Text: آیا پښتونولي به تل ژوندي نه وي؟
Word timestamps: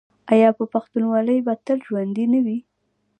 آیا 0.33 0.49
پښتونولي 0.73 1.37
به 1.45 1.53
تل 1.65 1.77
ژوندي 1.87 2.25
نه 2.33 2.39
وي؟ 2.45 2.57